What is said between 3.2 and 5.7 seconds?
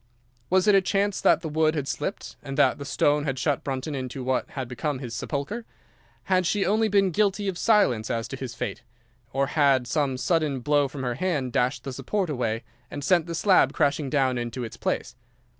had shut Brunton into what had become his sepulchre?